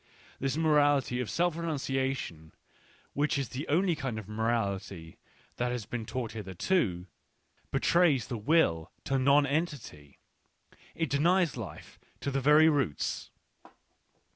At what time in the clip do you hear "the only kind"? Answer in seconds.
3.49-4.17